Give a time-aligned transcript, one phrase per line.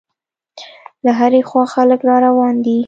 [1.05, 2.77] له هرې خوا خلک را روان دي.